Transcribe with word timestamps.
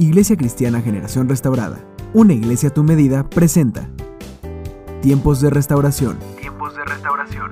Iglesia 0.00 0.36
Cristiana 0.36 0.80
Generación 0.80 1.28
Restaurada, 1.28 1.84
una 2.14 2.32
iglesia 2.32 2.68
a 2.68 2.72
tu 2.72 2.84
medida, 2.84 3.28
presenta 3.28 3.90
Tiempos 5.02 5.40
de 5.40 5.50
Restauración. 5.50 6.20
Tiempos 6.38 6.76
de 6.76 6.84
Restauración. 6.84 7.50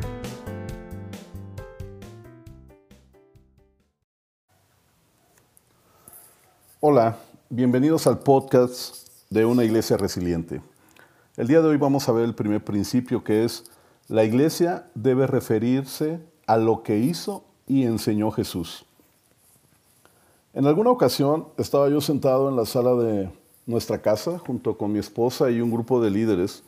Hola, 6.79 7.19
bienvenidos 7.51 8.07
al 8.07 8.21
podcast 8.21 9.09
de 9.29 9.45
una 9.45 9.65
iglesia 9.65 9.97
resiliente. 9.97 10.63
El 11.37 11.49
día 11.49 11.61
de 11.61 11.67
hoy 11.67 11.79
vamos 11.79 12.09
a 12.09 12.13
ver 12.13 12.23
el 12.23 12.37
primer 12.37 12.63
principio 12.63 13.25
que 13.25 13.45
es 13.45 13.65
la 14.07 14.23
iglesia 14.23 14.89
debe 14.95 15.27
referirse 15.27 16.21
a 16.47 16.59
lo 16.59 16.85
que 16.85 16.97
hizo 16.97 17.45
y 17.67 17.87
enseñó 17.87 18.31
Jesús. 18.31 18.87
En 20.57 20.67
alguna 20.67 20.89
ocasión 20.89 21.49
estaba 21.59 21.91
yo 21.91 22.01
sentado 22.01 22.49
en 22.49 22.57
la 22.57 22.65
sala 22.65 22.95
de 22.95 23.29
nuestra 23.67 24.01
casa 24.01 24.39
junto 24.39 24.79
con 24.79 24.91
mi 24.91 24.99
esposa 24.99 25.51
y 25.51 25.61
un 25.61 25.71
grupo 25.71 26.01
de 26.01 26.09
líderes 26.09 26.63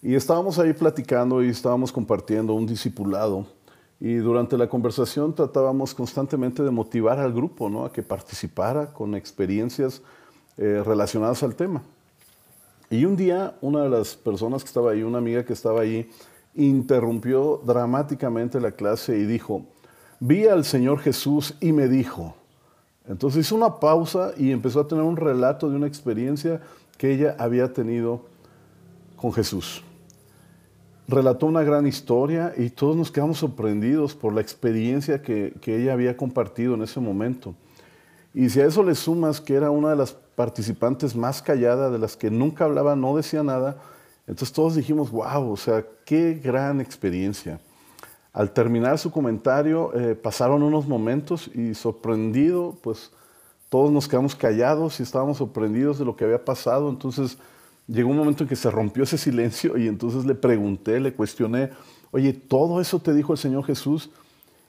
y 0.00 0.14
estábamos 0.14 0.60
ahí 0.60 0.72
platicando 0.72 1.42
y 1.42 1.48
estábamos 1.48 1.90
compartiendo 1.90 2.54
un 2.54 2.64
discipulado 2.64 3.44
y 3.98 4.14
durante 4.14 4.56
la 4.56 4.68
conversación 4.68 5.34
tratábamos 5.34 5.96
constantemente 5.96 6.62
de 6.62 6.70
motivar 6.70 7.18
al 7.18 7.32
grupo 7.32 7.68
¿no? 7.68 7.84
a 7.84 7.92
que 7.92 8.04
participara 8.04 8.92
con 8.92 9.16
experiencias 9.16 10.00
eh, 10.56 10.80
relacionadas 10.86 11.42
al 11.42 11.56
tema. 11.56 11.82
Y 12.88 13.04
un 13.04 13.16
día 13.16 13.56
una 13.60 13.82
de 13.82 13.90
las 13.90 14.14
personas 14.14 14.62
que 14.62 14.68
estaba 14.68 14.92
ahí, 14.92 15.02
una 15.02 15.18
amiga 15.18 15.44
que 15.44 15.54
estaba 15.54 15.80
ahí, 15.80 16.08
interrumpió 16.54 17.60
dramáticamente 17.66 18.60
la 18.60 18.70
clase 18.70 19.18
y 19.18 19.24
dijo, 19.24 19.64
vi 20.20 20.46
al 20.46 20.64
Señor 20.64 21.00
Jesús 21.00 21.56
y 21.60 21.72
me 21.72 21.88
dijo. 21.88 22.37
Entonces 23.08 23.46
hizo 23.46 23.56
una 23.56 23.80
pausa 23.80 24.32
y 24.36 24.52
empezó 24.52 24.80
a 24.80 24.86
tener 24.86 25.02
un 25.02 25.16
relato 25.16 25.70
de 25.70 25.76
una 25.76 25.86
experiencia 25.86 26.60
que 26.98 27.12
ella 27.12 27.34
había 27.38 27.72
tenido 27.72 28.26
con 29.16 29.32
Jesús. 29.32 29.82
Relató 31.08 31.46
una 31.46 31.62
gran 31.62 31.86
historia 31.86 32.52
y 32.56 32.68
todos 32.68 32.94
nos 32.94 33.10
quedamos 33.10 33.38
sorprendidos 33.38 34.14
por 34.14 34.34
la 34.34 34.42
experiencia 34.42 35.22
que, 35.22 35.54
que 35.62 35.80
ella 35.80 35.94
había 35.94 36.16
compartido 36.16 36.74
en 36.74 36.82
ese 36.82 37.00
momento. 37.00 37.54
Y 38.34 38.50
si 38.50 38.60
a 38.60 38.66
eso 38.66 38.82
le 38.82 38.94
sumas 38.94 39.40
que 39.40 39.54
era 39.54 39.70
una 39.70 39.90
de 39.90 39.96
las 39.96 40.12
participantes 40.12 41.16
más 41.16 41.40
callada, 41.40 41.90
de 41.90 41.98
las 41.98 42.14
que 42.14 42.30
nunca 42.30 42.66
hablaba, 42.66 42.94
no 42.94 43.16
decía 43.16 43.42
nada, 43.42 43.78
entonces 44.26 44.52
todos 44.52 44.74
dijimos, 44.74 45.10
wow, 45.10 45.50
o 45.50 45.56
sea, 45.56 45.82
qué 46.04 46.34
gran 46.34 46.82
experiencia. 46.82 47.58
Al 48.32 48.52
terminar 48.52 48.98
su 48.98 49.10
comentario, 49.10 49.92
eh, 49.94 50.14
pasaron 50.14 50.62
unos 50.62 50.86
momentos 50.86 51.50
y 51.54 51.74
sorprendido, 51.74 52.76
pues 52.82 53.10
todos 53.68 53.90
nos 53.90 54.06
quedamos 54.06 54.34
callados 54.34 55.00
y 55.00 55.02
estábamos 55.02 55.38
sorprendidos 55.38 55.98
de 55.98 56.04
lo 56.04 56.16
que 56.16 56.24
había 56.24 56.44
pasado. 56.44 56.88
Entonces 56.88 57.38
llegó 57.86 58.10
un 58.10 58.16
momento 58.16 58.44
en 58.44 58.48
que 58.48 58.56
se 58.56 58.70
rompió 58.70 59.04
ese 59.04 59.18
silencio 59.18 59.76
y 59.76 59.88
entonces 59.88 60.24
le 60.24 60.34
pregunté, 60.34 61.00
le 61.00 61.14
cuestioné, 61.14 61.70
oye, 62.10 62.32
¿todo 62.32 62.80
eso 62.80 62.98
te 63.00 63.14
dijo 63.14 63.32
el 63.32 63.38
Señor 63.38 63.64
Jesús? 63.64 64.10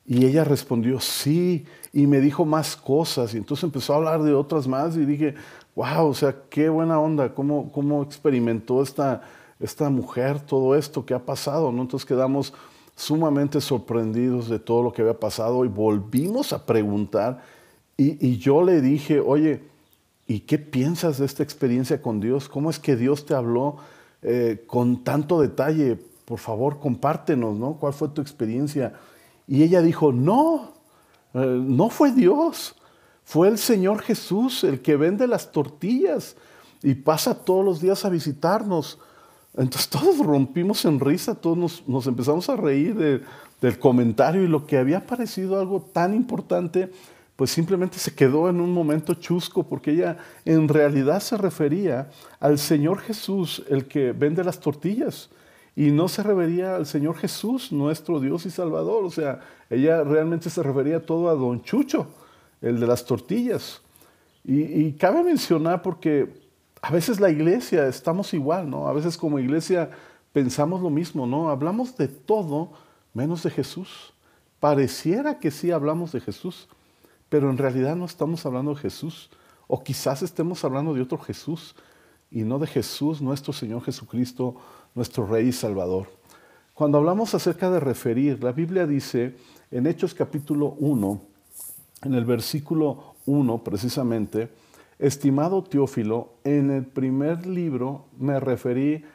Y 0.06 0.26
ella 0.26 0.44
respondió, 0.44 1.00
sí, 1.00 1.66
y 1.94 2.08
me 2.08 2.20
dijo 2.20 2.46
más 2.46 2.76
cosas. 2.76 3.34
Y 3.34 3.38
entonces 3.38 3.66
empezó 3.66 3.94
a 3.94 3.98
hablar 3.98 4.24
de 4.24 4.34
otras 4.34 4.68
más 4.68 4.96
y 4.96 5.06
dije, 5.06 5.36
wow, 5.76 6.08
o 6.08 6.14
sea, 6.14 6.36
qué 6.50 6.70
buena 6.70 7.00
onda, 7.00 7.34
cómo, 7.34 7.72
cómo 7.72 8.02
experimentó 8.04 8.82
esta 8.82 9.22
esta 9.60 9.90
mujer, 9.90 10.40
todo 10.40 10.76
esto 10.76 11.06
que 11.06 11.14
ha 11.14 11.20
pasado, 11.20 11.72
¿no? 11.72 11.82
Entonces 11.82 12.08
quedamos 12.08 12.54
sumamente 13.00 13.62
sorprendidos 13.62 14.50
de 14.50 14.60
todo 14.60 14.84
lo 14.84 14.92
que 14.92 15.02
había 15.02 15.18
pasado 15.18 15.64
y 15.64 15.70
volvimos 15.70 16.52
a 16.52 16.66
preguntar 16.66 17.42
y, 17.96 18.38
yo 18.38 18.64
le 18.64 18.80
dije, 18.80 19.20
oye, 19.20 19.62
¿y 20.26 20.42
qué 20.42 20.58
piensas 20.58 21.18
de 21.18 21.26
esta 21.26 21.44
experiencia 21.44 22.02
con 22.02 22.22
Dios? 22.22 22.48
¿Cómo 22.48 22.70
es 22.70 22.80
que 22.80 22.96
Dios 22.96 23.26
te 23.26 23.34
habló 23.34 23.76
eh, 24.22 24.64
con 24.68 25.04
tanto 25.04 25.42
detalle? 25.42 25.98
Por 26.24 26.40
favor, 26.40 26.80
compártenos, 26.80 27.58
¿no? 27.58 27.74
¿Cuál 27.74 27.92
fue 27.92 28.08
tu 28.08 28.22
experiencia? 28.22 28.94
Y 29.48 29.64
ella 29.64 29.82
dijo, 29.82 30.14
no, 30.14 30.72
eh, 31.34 31.40
no 31.40 31.90
fue 31.90 32.14
Dios, 32.14 32.76
fue 33.26 33.50
el 33.50 33.58
Señor 33.58 34.02
Jesús 34.02 34.64
el 34.64 34.82
que 34.82 34.96
vende 34.96 35.28
las 35.28 35.52
tortillas 35.52 36.38
y 36.82 36.96
pasa 36.96 37.34
todos 37.34 37.66
los 37.66 37.82
días 37.82 38.06
a 38.06 38.10
visitarnos. 38.10 38.98
Entonces 39.56 39.90
todos 39.90 40.18
rompimos 40.20 40.86
en 40.86 41.00
risa, 41.00 41.36
todos 41.36 41.84
nos, 41.88 42.08
empezamos 42.08 42.50
a 42.50 42.56
reír 42.56 42.96
del 43.62 43.80
comentario 43.80 44.44
y 44.44 44.48
lo 44.48 44.66
que 44.66 44.78
había 44.78 45.06
parecido 45.06 45.60
algo 45.60 45.82
tan 45.82 46.14
importante, 46.14 46.92
pues 47.36 47.52
simplemente 47.52 48.00
se 48.00 48.14
quedó 48.14 48.50
en 48.50 48.60
un 48.60 48.74
momento 48.74 49.14
chusco, 49.14 49.64
porque 49.64 49.92
ella 49.92 50.18
en 50.44 50.68
realidad 50.68 51.22
se 51.22 51.38
refería 51.38 52.10
al 52.40 52.60
Señor 52.60 53.00
Jesús, 53.00 53.64
el 53.70 53.86
que 53.86 54.12
vende 54.12 54.44
las 54.44 54.60
tortillas, 54.60 55.30
y 55.76 55.92
no 55.92 56.10
se 56.10 56.22
refería 56.24 56.76
al 56.76 56.86
Señor 56.86 57.16
Jesús, 57.16 57.72
nuestro 57.72 58.20
Dios 58.20 58.46
y 58.46 58.50
Salvador. 58.50 59.06
O 59.06 59.10
sea, 59.10 59.40
ella 59.70 60.04
realmente 60.04 60.50
se 60.50 60.62
refería 60.62 61.06
todo 61.06 61.30
a 61.30 61.36
Don 61.36 61.62
Chucho, 61.64 62.08
el 62.62 62.80
de 62.82 62.88
las 62.88 63.06
tortillas. 63.06 63.82
Y, 64.44 64.94
cabe 64.94 65.24
mencionar 65.24 65.82
porque 65.82 66.49
a 66.82 66.92
veces 66.92 67.20
la 67.20 67.30
iglesia 67.30 67.88
estamos 67.88 68.34
igual, 68.34 68.70
¿no? 68.70 68.88
A 68.88 68.94
veces 68.94 69.18
como 69.18 69.40
iglesia 69.40 69.90
pensamos 70.32 70.82
lo 70.82 70.90
mismo, 70.90 71.28
¿no? 71.28 71.50
Hablamos 71.50 71.98
de 71.98 72.08
todo 72.08 72.72
menos 73.14 73.44
de 73.44 73.50
Jesús. 73.50 74.14
Pareciera 74.60 75.40
que 75.40 75.52
sí 75.52 75.72
hablamos 75.72 76.12
de 76.12 76.22
Jesús, 76.22 76.68
pero 77.30 77.50
en 77.50 77.58
realidad 77.58 77.96
no 77.96 78.06
estamos 78.06 78.46
hablando 78.46 78.74
de 78.74 78.82
Jesús. 78.82 79.30
O 79.68 79.84
quizás 79.84 80.22
estemos 80.22 80.64
hablando 80.64 80.94
de 80.94 81.02
otro 81.02 81.18
Jesús 81.18 81.76
y 82.32 82.44
no 82.44 82.60
de 82.60 82.68
Jesús, 82.68 83.22
nuestro 83.22 83.54
Señor 83.54 83.84
Jesucristo, 83.84 84.56
nuestro 84.96 85.26
Rey 85.26 85.50
y 85.50 85.52
Salvador. 85.52 86.08
Cuando 86.74 86.98
hablamos 86.98 87.34
acerca 87.34 87.70
de 87.70 87.80
referir, 87.80 88.44
la 88.44 88.52
Biblia 88.52 88.88
dice 88.88 89.36
en 89.70 89.86
Hechos 89.86 90.14
capítulo 90.14 90.76
1, 90.80 91.22
en 92.04 92.14
el 92.14 92.26
versículo 92.26 93.16
1 93.26 93.64
precisamente, 93.64 94.50
Estimado 95.00 95.64
Teófilo, 95.64 96.34
en 96.44 96.72
el 96.72 96.86
primer 96.86 97.46
libro 97.48 98.08
me 98.18 98.38
referí 98.38 99.06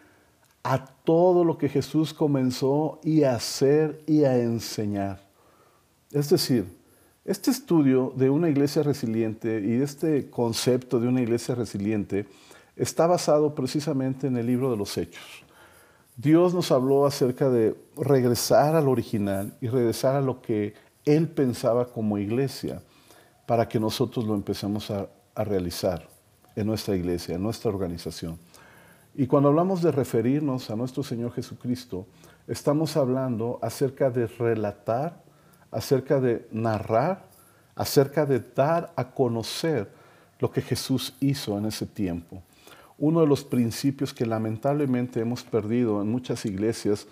a 0.62 0.86
todo 0.86 1.44
lo 1.44 1.58
que 1.58 1.68
Jesús 1.68 2.14
comenzó 2.14 3.00
y 3.04 3.24
a 3.24 3.34
hacer 3.34 4.02
y 4.06 4.24
a 4.24 4.38
enseñar. 4.38 5.28
Es 6.10 6.30
decir, 6.30 6.64
este 7.26 7.50
estudio 7.50 8.14
de 8.16 8.30
una 8.30 8.48
iglesia 8.48 8.82
resiliente 8.82 9.62
y 9.62 9.82
este 9.82 10.30
concepto 10.30 10.98
de 10.98 11.08
una 11.08 11.20
iglesia 11.20 11.54
resiliente 11.54 12.26
está 12.76 13.06
basado 13.06 13.54
precisamente 13.54 14.26
en 14.26 14.38
el 14.38 14.46
libro 14.46 14.70
de 14.70 14.78
los 14.78 14.96
Hechos. 14.96 15.44
Dios 16.16 16.54
nos 16.54 16.72
habló 16.72 17.04
acerca 17.04 17.50
de 17.50 17.76
regresar 17.96 18.74
al 18.74 18.88
original 18.88 19.54
y 19.60 19.68
regresar 19.68 20.16
a 20.16 20.22
lo 20.22 20.40
que 20.40 20.72
Él 21.04 21.28
pensaba 21.28 21.92
como 21.92 22.16
iglesia 22.16 22.80
para 23.46 23.68
que 23.68 23.78
nosotros 23.78 24.24
lo 24.24 24.34
empecemos 24.34 24.90
a 24.90 25.08
a 25.34 25.44
realizar 25.44 26.08
en 26.56 26.66
nuestra 26.66 26.96
iglesia, 26.96 27.34
en 27.34 27.42
nuestra 27.42 27.70
organización. 27.70 28.38
Y 29.14 29.26
cuando 29.26 29.48
hablamos 29.48 29.82
de 29.82 29.92
referirnos 29.92 30.70
a 30.70 30.76
nuestro 30.76 31.02
Señor 31.02 31.32
Jesucristo, 31.32 32.06
estamos 32.48 32.96
hablando 32.96 33.58
acerca 33.62 34.10
de 34.10 34.26
relatar, 34.26 35.22
acerca 35.70 36.20
de 36.20 36.48
narrar, 36.50 37.24
acerca 37.74 38.26
de 38.26 38.40
dar 38.40 38.92
a 38.96 39.10
conocer 39.10 39.88
lo 40.40 40.50
que 40.50 40.62
Jesús 40.62 41.14
hizo 41.20 41.56
en 41.58 41.66
ese 41.66 41.86
tiempo. 41.86 42.42
Uno 42.98 43.20
de 43.20 43.26
los 43.26 43.44
principios 43.44 44.12
que 44.12 44.26
lamentablemente 44.26 45.20
hemos 45.20 45.42
perdido 45.42 46.00
en 46.02 46.08
muchas 46.08 46.44
iglesias 46.44 47.06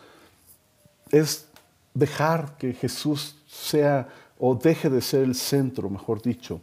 es 1.10 1.48
dejar 1.94 2.56
que 2.56 2.72
Jesús 2.72 3.36
sea 3.46 4.08
o 4.38 4.54
deje 4.54 4.90
de 4.90 5.00
ser 5.00 5.22
el 5.22 5.34
centro, 5.34 5.88
mejor 5.88 6.22
dicho, 6.22 6.60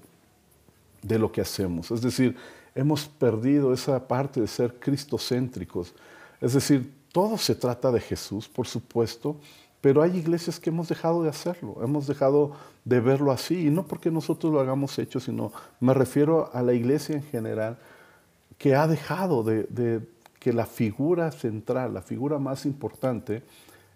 de 1.02 1.20
lo 1.20 1.32
que 1.32 1.42
hacemos. 1.42 1.92
Es 1.92 2.02
decir, 2.02 2.36
hemos 2.76 3.08
perdido 3.08 3.74
esa 3.74 4.08
parte 4.08 4.42
de 4.42 4.48
ser 4.48 4.76
cristocéntricos. 4.80 5.94
Es 6.42 6.54
decir, 6.54 6.94
todo 7.12 7.38
se 7.38 7.56
trata 7.56 7.92
de 7.92 8.00
Jesús, 8.00 8.48
por 8.48 8.68
supuesto, 8.68 9.38
pero 9.82 10.02
hay 10.02 10.18
iglesias 10.18 10.60
que 10.60 10.70
hemos 10.70 10.90
dejado 10.90 11.24
de 11.24 11.30
hacerlo, 11.30 11.78
hemos 11.82 12.06
dejado 12.06 12.52
de 12.84 13.00
verlo 13.00 13.32
así, 13.32 13.68
y 13.68 13.70
no 13.70 13.86
porque 13.86 14.12
nosotros 14.12 14.52
lo 14.52 14.60
hagamos 14.60 15.00
hecho, 15.00 15.20
sino 15.20 15.52
me 15.80 15.94
refiero 15.94 16.50
a 16.54 16.62
la 16.62 16.74
iglesia 16.74 17.16
en 17.16 17.24
general, 17.24 17.78
que 18.58 18.76
ha 18.76 18.88
dejado 18.88 19.44
de, 19.44 20.02
que 20.40 20.54
la 20.54 20.66
figura 20.66 21.32
central, 21.32 21.94
la 21.94 22.02
figura 22.02 22.40
más 22.40 22.66
importante, 22.66 23.44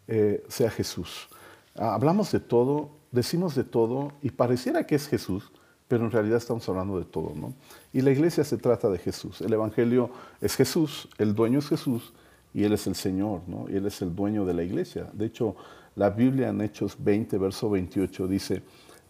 eh, 0.07 0.43
sea 0.47 0.69
Jesús. 0.69 1.27
Hablamos 1.75 2.31
de 2.31 2.39
todo, 2.39 2.91
decimos 3.11 3.55
de 3.55 3.63
todo, 3.63 4.13
y 4.21 4.31
pareciera 4.31 4.85
que 4.85 4.95
es 4.95 5.07
Jesús, 5.07 5.51
pero 5.87 6.05
en 6.05 6.11
realidad 6.11 6.37
estamos 6.37 6.67
hablando 6.69 6.97
de 6.97 7.05
todo, 7.05 7.33
¿no? 7.35 7.53
Y 7.91 8.01
la 8.01 8.11
iglesia 8.11 8.43
se 8.43 8.57
trata 8.57 8.89
de 8.89 8.97
Jesús. 8.97 9.41
El 9.41 9.53
Evangelio 9.53 10.09
es 10.41 10.55
Jesús, 10.55 11.07
el 11.17 11.35
dueño 11.35 11.59
es 11.59 11.67
Jesús 11.67 12.13
y 12.53 12.63
Él 12.63 12.73
es 12.73 12.87
el 12.87 12.95
Señor, 12.95 13.41
¿no? 13.47 13.65
Y 13.69 13.75
Él 13.75 13.85
es 13.85 14.01
el 14.01 14.15
dueño 14.15 14.45
de 14.45 14.53
la 14.53 14.63
iglesia. 14.63 15.09
De 15.13 15.25
hecho, 15.25 15.55
la 15.95 16.09
Biblia 16.09 16.49
en 16.49 16.61
Hechos 16.61 16.95
20, 16.97 17.37
verso 17.37 17.69
28 17.69 18.27
dice, 18.27 18.63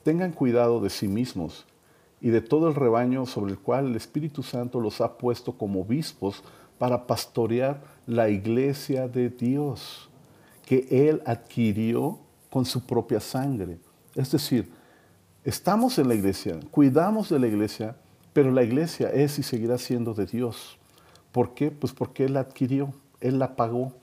tengan 0.03 0.33
cuidado 0.33 0.81
de 0.81 0.89
sí 0.89 1.07
mismos 1.07 1.65
y 2.19 2.29
de 2.29 2.41
todo 2.41 2.67
el 2.67 2.75
rebaño 2.75 3.25
sobre 3.25 3.51
el 3.51 3.59
cual 3.59 3.87
el 3.87 3.95
Espíritu 3.95 4.43
Santo 4.43 4.79
los 4.79 5.01
ha 5.01 5.17
puesto 5.17 5.57
como 5.57 5.81
obispos 5.81 6.43
para 6.77 7.05
pastorear 7.05 7.81
la 8.05 8.29
iglesia 8.29 9.07
de 9.07 9.29
Dios, 9.29 10.09
que 10.65 10.87
Él 10.89 11.21
adquirió 11.25 12.19
con 12.49 12.65
su 12.65 12.85
propia 12.85 13.19
sangre. 13.19 13.77
Es 14.15 14.31
decir, 14.31 14.69
estamos 15.43 15.97
en 15.99 16.07
la 16.07 16.15
iglesia, 16.15 16.59
cuidamos 16.71 17.29
de 17.29 17.39
la 17.39 17.47
iglesia, 17.47 17.95
pero 18.33 18.51
la 18.51 18.63
iglesia 18.63 19.09
es 19.09 19.37
y 19.39 19.43
seguirá 19.43 19.77
siendo 19.77 20.13
de 20.13 20.25
Dios. 20.25 20.77
¿Por 21.31 21.53
qué? 21.53 21.71
Pues 21.71 21.93
porque 21.93 22.25
Él 22.25 22.33
la 22.33 22.41
adquirió, 22.41 22.93
Él 23.19 23.39
la 23.39 23.55
pagó 23.55 23.93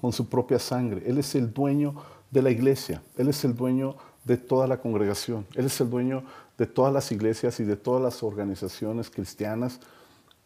con 0.00 0.12
su 0.12 0.28
propia 0.28 0.58
sangre. 0.58 1.02
Él 1.06 1.18
es 1.18 1.34
el 1.34 1.52
dueño 1.52 1.94
de 2.30 2.42
la 2.42 2.50
iglesia, 2.50 3.02
Él 3.16 3.28
es 3.28 3.44
el 3.44 3.54
dueño 3.54 3.96
de 4.24 4.36
toda 4.36 4.66
la 4.66 4.80
congregación, 4.80 5.46
Él 5.54 5.66
es 5.66 5.80
el 5.80 5.90
dueño 5.90 6.24
de 6.56 6.66
todas 6.66 6.92
las 6.92 7.10
iglesias 7.10 7.58
y 7.60 7.64
de 7.64 7.76
todas 7.76 8.02
las 8.02 8.22
organizaciones 8.22 9.10
cristianas. 9.10 9.80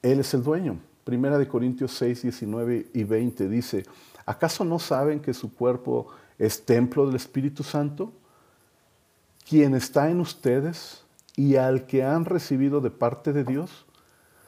Él 0.01 0.21
es 0.21 0.33
el 0.35 0.43
dueño. 0.43 0.79
Primera 1.03 1.39
de 1.39 1.49
Corintios 1.49 1.93
6, 1.93 2.23
19 2.23 2.87
y 2.95 3.05
20 3.05 3.49
dice, 3.49 3.85
¿acaso 4.25 4.65
no 4.65 4.79
saben 4.79 5.21
que 5.21 5.35
su 5.35 5.53
cuerpo 5.53 6.07
es 6.39 6.65
templo 6.65 7.07
del 7.07 7.17
Espíritu 7.17 7.63
Santo? 7.63 8.13
Quien 9.49 9.75
está 9.75 10.11
en 10.11 10.21
ustedes 10.21 11.05
y 11.37 11.57
al 11.57 11.87
que 11.87 12.03
han 12.05 12.25
recibido 12.25 12.81
de 12.81 12.91
parte 12.91 13.33
de 13.33 13.45
Dios. 13.45 13.87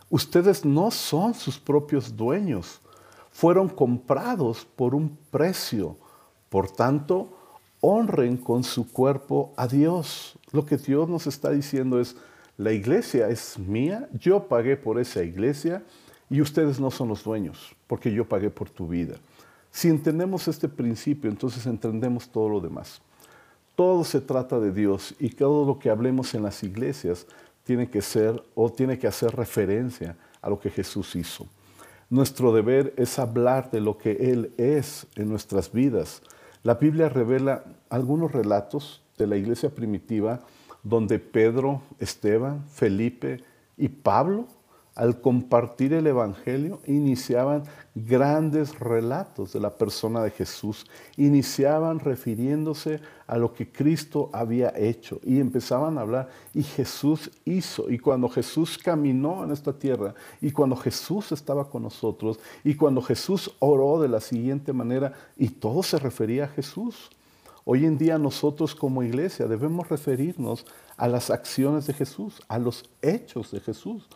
Ustedes 0.08 0.64
no 0.64 0.90
son 0.90 1.34
sus 1.34 1.58
propios 1.58 2.16
dueños, 2.16 2.80
fueron 3.30 3.68
comprados 3.68 4.64
por 4.64 4.94
un 4.94 5.16
precio. 5.30 5.96
Por 6.48 6.70
tanto, 6.70 7.36
honren 7.80 8.36
con 8.36 8.62
su 8.62 8.90
cuerpo 8.90 9.52
a 9.56 9.66
Dios. 9.66 10.38
Lo 10.52 10.64
que 10.64 10.76
Dios 10.76 11.08
nos 11.08 11.26
está 11.26 11.50
diciendo 11.50 12.00
es, 12.00 12.16
la 12.56 12.72
iglesia 12.72 13.28
es 13.28 13.58
mía, 13.58 14.08
yo 14.14 14.48
pagué 14.48 14.76
por 14.76 14.98
esa 14.98 15.22
iglesia 15.22 15.84
y 16.30 16.40
ustedes 16.40 16.80
no 16.80 16.90
son 16.90 17.08
los 17.08 17.22
dueños, 17.22 17.76
porque 17.86 18.12
yo 18.12 18.26
pagué 18.26 18.48
por 18.48 18.70
tu 18.70 18.88
vida. 18.88 19.16
Si 19.70 19.88
entendemos 19.88 20.48
este 20.48 20.68
principio, 20.68 21.28
entonces 21.28 21.66
entendemos 21.66 22.28
todo 22.30 22.48
lo 22.48 22.60
demás. 22.60 23.02
Todo 23.76 24.04
se 24.04 24.20
trata 24.20 24.58
de 24.58 24.72
Dios 24.72 25.14
y 25.20 25.28
todo 25.28 25.66
lo 25.66 25.78
que 25.78 25.90
hablemos 25.90 26.34
en 26.34 26.42
las 26.42 26.62
iglesias 26.62 27.26
tiene 27.62 27.90
que 27.90 28.00
ser 28.00 28.42
o 28.54 28.72
tiene 28.72 28.98
que 28.98 29.06
hacer 29.06 29.36
referencia 29.36 30.16
a 30.40 30.48
lo 30.48 30.58
que 30.58 30.70
Jesús 30.70 31.14
hizo. 31.14 31.46
Nuestro 32.08 32.52
deber 32.52 32.94
es 32.96 33.18
hablar 33.18 33.70
de 33.70 33.80
lo 33.80 33.98
que 33.98 34.12
Él 34.12 34.52
es 34.56 35.06
en 35.14 35.28
nuestras 35.28 35.72
vidas. 35.72 36.22
La 36.62 36.74
Biblia 36.74 37.08
revela 37.08 37.64
algunos 37.90 38.32
relatos 38.32 39.02
de 39.18 39.26
la 39.26 39.36
iglesia 39.36 39.68
primitiva 39.68 40.40
donde 40.82 41.18
Pedro, 41.18 41.82
Esteban, 41.98 42.64
Felipe 42.68 43.42
y 43.76 43.88
Pablo 43.88 44.46
al 44.96 45.20
compartir 45.20 45.92
el 45.92 46.06
Evangelio, 46.06 46.80
iniciaban 46.86 47.64
grandes 47.94 48.80
relatos 48.80 49.52
de 49.52 49.60
la 49.60 49.76
persona 49.76 50.22
de 50.22 50.30
Jesús, 50.30 50.86
iniciaban 51.18 51.98
refiriéndose 51.98 53.00
a 53.26 53.36
lo 53.36 53.52
que 53.52 53.70
Cristo 53.70 54.30
había 54.32 54.72
hecho 54.74 55.20
y 55.22 55.38
empezaban 55.38 55.98
a 55.98 56.00
hablar 56.00 56.30
y 56.54 56.62
Jesús 56.62 57.30
hizo. 57.44 57.90
Y 57.90 57.98
cuando 57.98 58.30
Jesús 58.30 58.78
caminó 58.78 59.44
en 59.44 59.50
esta 59.50 59.74
tierra 59.74 60.14
y 60.40 60.50
cuando 60.50 60.76
Jesús 60.76 61.30
estaba 61.30 61.68
con 61.68 61.82
nosotros 61.82 62.40
y 62.64 62.74
cuando 62.74 63.02
Jesús 63.02 63.54
oró 63.58 64.00
de 64.00 64.08
la 64.08 64.20
siguiente 64.20 64.72
manera 64.72 65.12
y 65.36 65.50
todo 65.50 65.82
se 65.82 65.98
refería 65.98 66.44
a 66.44 66.48
Jesús. 66.48 67.10
Hoy 67.64 67.84
en 67.84 67.98
día 67.98 68.16
nosotros 68.16 68.74
como 68.74 69.02
iglesia 69.02 69.46
debemos 69.46 69.90
referirnos 69.90 70.64
a 70.96 71.06
las 71.06 71.28
acciones 71.28 71.86
de 71.86 71.92
Jesús, 71.92 72.40
a 72.48 72.58
los 72.58 72.88
hechos 73.02 73.50
de 73.50 73.60
Jesús. 73.60 74.08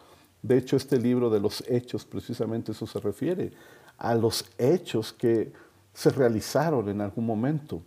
De 0.42 0.56
hecho, 0.56 0.76
este 0.76 0.98
libro 0.98 1.31
de 1.31 1.40
los 1.40 1.62
hechos, 1.69 2.04
precisamente 2.04 2.72
eso 2.72 2.87
se 2.87 3.00
refiere, 3.00 3.52
a 3.98 4.14
los 4.14 4.46
hechos 4.58 5.12
que 5.12 5.52
se 5.92 6.10
realizaron 6.10 6.88
en 6.88 7.00
algún 7.00 7.26
momento. 7.26 7.82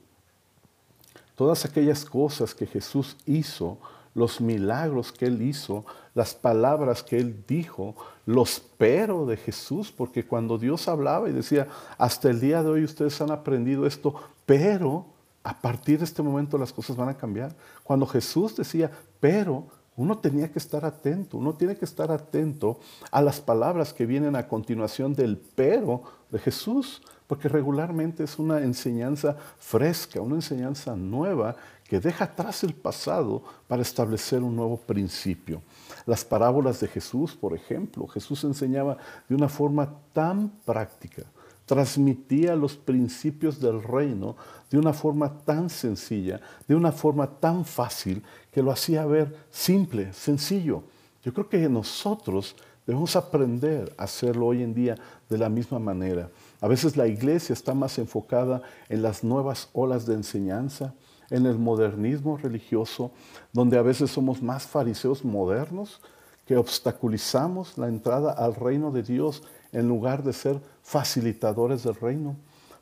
Todas 1.35 1.65
aquellas 1.65 2.05
cosas 2.05 2.53
que 2.53 2.67
Jesús 2.67 3.17
hizo, 3.25 3.79
los 4.13 4.39
milagros 4.39 5.11
que 5.11 5.25
Él 5.25 5.41
hizo, 5.41 5.85
las 6.13 6.35
palabras 6.35 7.01
que 7.01 7.17
Él 7.17 7.43
dijo, 7.47 7.95
los 8.25 8.61
pero 8.77 9.25
de 9.25 9.37
Jesús, 9.37 9.91
porque 9.91 10.25
cuando 10.25 10.59
Dios 10.59 10.87
hablaba 10.87 11.29
y 11.29 11.33
decía, 11.33 11.67
hasta 11.97 12.29
el 12.29 12.39
día 12.39 12.61
de 12.61 12.69
hoy 12.69 12.83
ustedes 12.83 13.19
han 13.21 13.31
aprendido 13.31 13.87
esto, 13.87 14.13
pero 14.45 15.07
a 15.43 15.59
partir 15.59 15.97
de 15.97 16.05
este 16.05 16.21
momento 16.21 16.57
las 16.57 16.71
cosas 16.71 16.95
van 16.95 17.09
a 17.09 17.17
cambiar. 17.17 17.55
Cuando 17.83 18.05
Jesús 18.05 18.55
decía, 18.55 18.91
pero 19.19 19.65
uno 19.95 20.17
tenía 20.17 20.51
que 20.51 20.59
estar 20.59 20.85
atento, 20.85 21.37
uno 21.37 21.53
tiene 21.53 21.77
que 21.77 21.85
estar 21.85 22.11
atento 22.11 22.79
a 23.11 23.21
las 23.21 23.39
palabras 23.39 23.93
que 23.93 24.05
vienen 24.05 24.35
a 24.35 24.47
continuación 24.47 25.13
del 25.13 25.37
pero 25.37 26.03
de 26.31 26.39
Jesús, 26.39 27.01
porque 27.27 27.47
regularmente 27.47 28.23
es 28.23 28.39
una 28.39 28.61
enseñanza 28.61 29.37
fresca, 29.59 30.21
una 30.21 30.35
enseñanza 30.35 30.95
nueva 30.95 31.55
que 31.83 31.99
deja 31.99 32.25
atrás 32.25 32.63
el 32.63 32.73
pasado 32.73 33.43
para 33.67 33.81
establecer 33.81 34.41
un 34.41 34.55
nuevo 34.55 34.77
principio. 34.77 35.61
Las 36.05 36.25
parábolas 36.25 36.79
de 36.79 36.87
Jesús, 36.87 37.35
por 37.35 37.53
ejemplo, 37.53 38.07
Jesús 38.07 38.43
enseñaba 38.43 38.97
de 39.29 39.35
una 39.35 39.47
forma 39.47 39.93
tan 40.11 40.49
práctica, 40.65 41.23
transmitía 41.65 42.55
los 42.55 42.75
principios 42.75 43.59
del 43.59 43.81
reino 43.81 44.35
de 44.69 44.77
una 44.77 44.93
forma 44.93 45.37
tan 45.39 45.69
sencilla, 45.69 46.41
de 46.67 46.75
una 46.75 46.91
forma 46.91 47.27
tan 47.27 47.65
fácil, 47.65 48.23
que 48.51 48.61
lo 48.61 48.71
hacía 48.71 49.05
ver 49.05 49.35
simple, 49.49 50.11
sencillo. 50.13 50.83
Yo 51.23 51.33
creo 51.33 51.47
que 51.47 51.69
nosotros 51.69 52.55
debemos 52.85 53.15
aprender 53.15 53.93
a 53.97 54.03
hacerlo 54.03 54.47
hoy 54.47 54.61
en 54.61 54.73
día 54.73 54.95
de 55.29 55.37
la 55.37 55.49
misma 55.49 55.79
manera. 55.79 56.29
A 56.59 56.67
veces 56.67 56.97
la 56.97 57.07
iglesia 57.07 57.53
está 57.53 57.73
más 57.73 57.97
enfocada 57.97 58.61
en 58.89 59.01
las 59.01 59.23
nuevas 59.23 59.69
olas 59.73 60.05
de 60.05 60.15
enseñanza, 60.15 60.93
en 61.29 61.45
el 61.45 61.57
modernismo 61.57 62.37
religioso, 62.37 63.11
donde 63.53 63.77
a 63.77 63.81
veces 63.81 64.11
somos 64.11 64.41
más 64.41 64.67
fariseos 64.67 65.23
modernos 65.23 66.01
que 66.45 66.57
obstaculizamos 66.57 67.77
la 67.77 67.87
entrada 67.87 68.31
al 68.31 68.55
reino 68.55 68.91
de 68.91 69.03
Dios 69.03 69.43
en 69.71 69.87
lugar 69.87 70.23
de 70.23 70.33
ser 70.33 70.61
facilitadores 70.81 71.83
del 71.83 71.95
reino. 71.95 72.35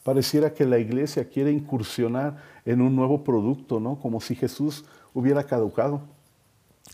Pareciera 0.03 0.53
que 0.53 0.65
la 0.65 0.79
iglesia 0.79 1.29
quiere 1.29 1.51
incursionar 1.51 2.37
en 2.65 2.81
un 2.81 2.95
nuevo 2.95 3.23
producto, 3.23 3.79
¿no? 3.79 3.99
Como 3.99 4.19
si 4.19 4.35
Jesús 4.35 4.83
hubiera 5.13 5.43
caducado, 5.43 6.01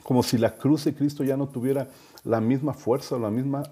como 0.04 0.24
si 0.24 0.38
la 0.38 0.56
cruz 0.58 0.84
de 0.84 0.94
Cristo 0.94 1.24
ya 1.24 1.38
no 1.38 1.48
tuviera 1.48 1.88
la 2.24 2.42
misma 2.42 2.74
fuerza 2.74 3.16
o 3.16 3.20
la 3.20 3.32
misma 3.32 3.64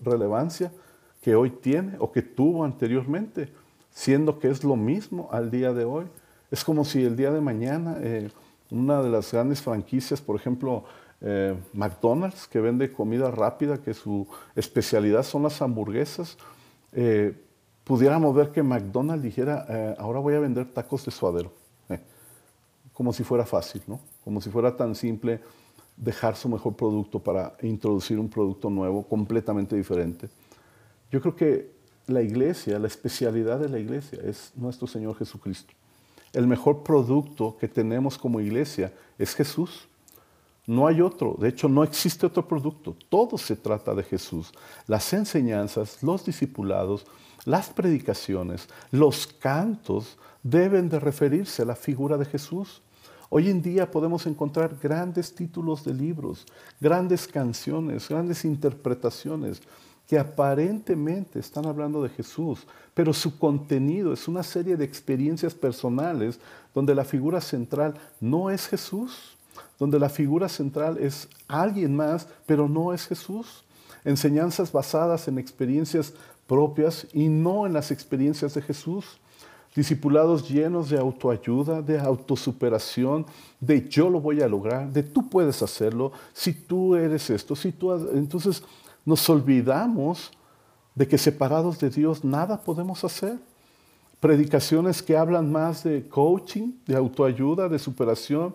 relevancia 0.00 0.72
que 1.20 1.34
hoy 1.34 1.50
tiene 1.50 1.96
o 1.98 2.12
que 2.12 2.22
tuvo 2.22 2.64
anteriormente, 2.64 3.52
siendo 3.90 4.38
que 4.38 4.48
es 4.48 4.62
lo 4.62 4.76
mismo 4.76 5.28
al 5.32 5.50
día 5.50 5.72
de 5.72 5.84
hoy. 5.84 6.06
Es 6.50 6.62
como 6.62 6.84
si 6.84 7.02
el 7.02 7.16
día 7.16 7.32
de 7.32 7.40
mañana 7.40 7.96
eh, 8.00 8.30
una 8.70 9.02
de 9.02 9.10
las 9.10 9.32
grandes 9.32 9.60
franquicias, 9.60 10.20
por 10.20 10.36
ejemplo, 10.36 10.84
eh, 11.20 11.56
McDonald's, 11.72 12.46
que 12.46 12.60
vende 12.60 12.92
comida 12.92 13.30
rápida, 13.30 13.78
que 13.78 13.94
su 13.94 14.26
especialidad 14.54 15.22
son 15.22 15.44
las 15.44 15.60
hamburguesas, 15.62 16.36
eh, 16.92 17.34
pudiéramos 17.84 18.34
ver 18.34 18.50
que 18.50 18.62
McDonald's 18.62 19.22
dijera, 19.22 19.66
eh, 19.68 19.94
ahora 19.98 20.20
voy 20.20 20.34
a 20.34 20.40
vender 20.40 20.66
tacos 20.72 21.04
de 21.04 21.10
suadero, 21.10 21.52
como 22.92 23.12
si 23.12 23.24
fuera 23.24 23.44
fácil, 23.44 23.82
¿no? 23.86 24.00
Como 24.24 24.40
si 24.40 24.50
fuera 24.50 24.76
tan 24.76 24.94
simple 24.94 25.40
dejar 25.96 26.36
su 26.36 26.48
mejor 26.48 26.74
producto 26.74 27.18
para 27.18 27.56
introducir 27.62 28.18
un 28.18 28.28
producto 28.28 28.70
nuevo, 28.70 29.06
completamente 29.06 29.76
diferente. 29.76 30.28
Yo 31.10 31.20
creo 31.20 31.36
que 31.36 31.70
la 32.06 32.22
iglesia, 32.22 32.78
la 32.78 32.86
especialidad 32.86 33.58
de 33.58 33.68
la 33.68 33.78
iglesia 33.78 34.18
es 34.22 34.52
nuestro 34.54 34.86
Señor 34.86 35.16
Jesucristo. 35.16 35.72
El 36.32 36.46
mejor 36.46 36.82
producto 36.82 37.56
que 37.58 37.68
tenemos 37.68 38.18
como 38.18 38.40
iglesia 38.40 38.92
es 39.18 39.34
Jesús. 39.34 39.88
No 40.66 40.88
hay 40.88 41.00
otro, 41.00 41.36
de 41.38 41.48
hecho 41.48 41.68
no 41.68 41.84
existe 41.84 42.26
otro 42.26 42.46
producto, 42.46 42.96
todo 43.08 43.38
se 43.38 43.54
trata 43.54 43.94
de 43.94 44.02
Jesús. 44.02 44.52
Las 44.88 45.12
enseñanzas, 45.12 46.02
los 46.02 46.24
discipulados, 46.24 47.06
las 47.44 47.68
predicaciones, 47.70 48.68
los 48.90 49.28
cantos 49.28 50.18
deben 50.42 50.88
de 50.88 50.98
referirse 50.98 51.62
a 51.62 51.66
la 51.66 51.76
figura 51.76 52.16
de 52.16 52.24
Jesús. 52.24 52.82
Hoy 53.28 53.48
en 53.48 53.62
día 53.62 53.88
podemos 53.88 54.26
encontrar 54.26 54.76
grandes 54.82 55.32
títulos 55.32 55.84
de 55.84 55.94
libros, 55.94 56.44
grandes 56.80 57.28
canciones, 57.28 58.08
grandes 58.08 58.44
interpretaciones 58.44 59.62
que 60.08 60.18
aparentemente 60.18 61.38
están 61.38 61.66
hablando 61.66 62.02
de 62.02 62.08
Jesús, 62.08 62.66
pero 62.94 63.12
su 63.12 63.38
contenido 63.38 64.12
es 64.12 64.26
una 64.26 64.42
serie 64.42 64.76
de 64.76 64.84
experiencias 64.84 65.54
personales 65.54 66.40
donde 66.74 66.94
la 66.94 67.04
figura 67.04 67.40
central 67.40 67.94
no 68.20 68.50
es 68.50 68.66
Jesús, 68.68 69.35
donde 69.78 69.98
la 69.98 70.08
figura 70.08 70.48
central 70.48 70.98
es 70.98 71.28
alguien 71.48 71.94
más, 71.94 72.28
pero 72.46 72.68
no 72.68 72.92
es 72.92 73.06
Jesús. 73.06 73.64
Enseñanzas 74.04 74.72
basadas 74.72 75.28
en 75.28 75.38
experiencias 75.38 76.14
propias 76.46 77.06
y 77.12 77.28
no 77.28 77.66
en 77.66 77.72
las 77.72 77.90
experiencias 77.90 78.54
de 78.54 78.62
Jesús. 78.62 79.18
discipulados 79.74 80.48
llenos 80.48 80.88
de 80.88 80.98
autoayuda, 80.98 81.82
de 81.82 81.98
autosuperación, 81.98 83.26
de 83.60 83.86
yo 83.86 84.08
lo 84.08 84.22
voy 84.22 84.40
a 84.40 84.48
lograr, 84.48 84.90
de 84.90 85.02
tú 85.02 85.28
puedes 85.28 85.62
hacerlo, 85.62 86.12
si 86.32 86.54
tú 86.54 86.94
eres 86.94 87.28
esto, 87.28 87.54
si 87.54 87.72
tú... 87.72 87.92
Entonces 88.14 88.62
nos 89.04 89.28
olvidamos 89.28 90.32
de 90.94 91.06
que 91.06 91.18
separados 91.18 91.78
de 91.78 91.90
Dios 91.90 92.24
nada 92.24 92.62
podemos 92.62 93.04
hacer. 93.04 93.38
Predicaciones 94.18 95.02
que 95.02 95.14
hablan 95.14 95.52
más 95.52 95.84
de 95.84 96.08
coaching, 96.08 96.72
de 96.86 96.96
autoayuda, 96.96 97.68
de 97.68 97.78
superación, 97.78 98.54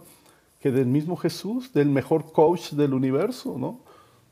que 0.61 0.71
del 0.71 0.85
mismo 0.85 1.17
Jesús, 1.17 1.73
del 1.73 1.89
mejor 1.89 2.31
coach 2.31 2.71
del 2.71 2.93
universo, 2.93 3.55
¿no? 3.57 3.79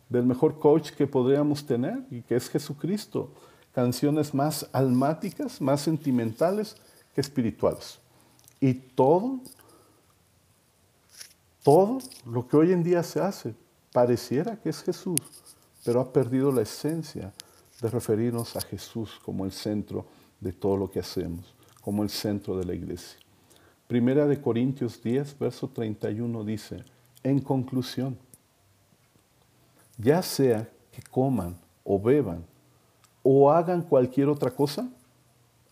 Del 0.10 0.26
mejor 0.26 0.60
coach 0.60 0.92
que 0.92 1.08
podríamos 1.08 1.66
tener 1.66 2.06
y 2.12 2.22
que 2.22 2.36
es 2.36 2.50
Jesucristo 2.50 3.32
canciones 3.74 4.34
más 4.34 4.68
almáticas, 4.72 5.62
más 5.62 5.82
sentimentales 5.82 6.76
que 7.14 7.22
espirituales. 7.22 8.00
Y 8.60 8.74
todo, 8.74 9.40
todo 11.64 12.00
lo 12.26 12.48
que 12.48 12.58
hoy 12.58 12.72
en 12.74 12.84
día 12.84 13.04
se 13.04 13.22
hace 13.22 13.56
pareciera 13.92 14.58
que 14.58 14.70
es 14.70 14.82
Jesús, 14.82 15.22
pero 15.84 16.02
ha 16.02 16.12
perdido 16.12 16.52
la 16.52 16.62
esencia 16.62 17.34
de 17.82 17.90
referirnos 17.90 18.56
a 18.56 18.62
Jesús 18.62 19.20
como 19.24 19.46
el 19.46 19.52
centro 19.52 20.06
de 20.40 20.52
todo 20.52 20.78
lo 20.78 20.92
que 20.92 21.00
hacemos, 21.00 21.54
como 21.82 22.04
el 22.04 22.10
centro 22.10 22.58
de 22.58 22.66
la 22.66 22.74
iglesia. 22.74 23.20
Primera 23.90 24.28
de 24.28 24.40
Corintios 24.40 25.02
10, 25.02 25.40
verso 25.40 25.68
31 25.68 26.44
dice, 26.44 26.84
en 27.24 27.40
conclusión, 27.40 28.20
ya 29.98 30.22
sea 30.22 30.70
que 30.92 31.02
coman 31.10 31.58
o 31.84 32.00
beban 32.00 32.46
o 33.24 33.52
hagan 33.52 33.82
cualquier 33.82 34.30
otra 34.30 34.52
cosa, 34.52 34.88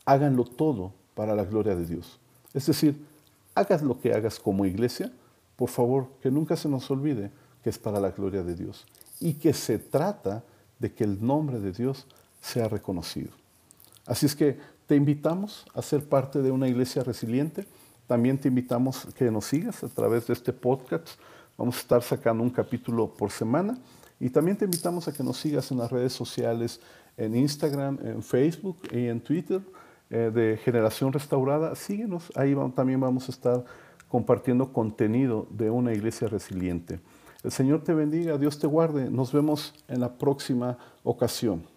háganlo 0.04 0.46
todo 0.46 0.94
para 1.14 1.36
la 1.36 1.46
gloria 1.46 1.76
de 1.76 1.86
Dios. 1.86 2.18
Es 2.56 2.66
decir, 2.66 3.06
hagas 3.54 3.84
lo 3.84 4.00
que 4.00 4.12
hagas 4.12 4.40
como 4.40 4.66
iglesia, 4.66 5.12
por 5.56 5.70
favor, 5.70 6.08
que 6.20 6.32
nunca 6.32 6.56
se 6.56 6.68
nos 6.68 6.90
olvide 6.90 7.30
que 7.64 7.70
es 7.70 7.78
para 7.78 8.00
la 8.00 8.10
gloria 8.10 8.42
de 8.42 8.56
Dios 8.56 8.88
y 9.20 9.34
que 9.34 9.54
se 9.54 9.78
trata 9.78 10.44
de 10.80 10.92
que 10.92 11.04
el 11.04 11.24
nombre 11.24 11.60
de 11.60 11.72
Dios 11.72 12.08
sea 12.42 12.68
reconocido. 12.68 13.30
Así 14.08 14.26
es 14.26 14.36
que 14.36 14.58
te 14.88 14.96
invitamos 14.96 15.68
a 15.76 15.84
ser 15.84 16.04
parte 16.04 16.42
de 16.42 16.50
una 16.50 16.68
iglesia 16.68 17.04
resiliente. 17.04 17.68
También 18.08 18.38
te 18.38 18.48
invitamos 18.48 19.06
que 19.18 19.30
nos 19.30 19.46
sigas 19.46 19.84
a 19.84 19.90
través 19.90 20.28
de 20.28 20.34
este 20.34 20.54
podcast. 20.54 21.10
Vamos 21.58 21.76
a 21.76 21.80
estar 21.82 22.02
sacando 22.02 22.42
un 22.42 22.50
capítulo 22.50 23.14
por 23.14 23.32
semana. 23.32 23.78
Y 24.18 24.30
también 24.30 24.58
te 24.58 24.66
invitamos 24.66 25.08
a 25.08 25.14
que 25.14 25.24
nos 25.24 25.38
sigas 25.38 25.70
en 25.72 25.78
las 25.78 25.92
redes 25.92 26.14
sociales, 26.14 26.80
en 27.18 27.36
Instagram, 27.36 28.00
en 28.02 28.24
Facebook 28.24 28.78
y 28.92 29.08
en 29.08 29.20
Twitter 29.20 29.62
eh, 30.10 30.32
de 30.34 30.58
Generación 30.64 31.12
Restaurada. 31.12 31.76
Síguenos, 31.76 32.32
ahí 32.36 32.56
también 32.74 33.02
vamos 33.02 33.28
a 33.28 33.32
estar 33.32 33.66
compartiendo 34.08 34.72
contenido 34.72 35.46
de 35.52 35.70
una 35.70 35.94
iglesia 35.94 36.30
resiliente. 36.30 37.02
El 37.44 37.52
Señor 37.52 37.84
te 37.84 37.94
bendiga, 37.94 38.38
Dios 38.38 38.58
te 38.58 38.68
guarde. 38.68 39.12
Nos 39.12 39.34
vemos 39.34 39.74
en 39.90 40.00
la 40.00 40.18
próxima 40.18 40.78
ocasión. 41.04 41.77